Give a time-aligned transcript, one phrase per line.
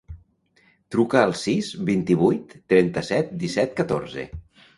[0.95, 4.27] Truca al sis, vint-i-vuit, trenta-set, disset, catorze.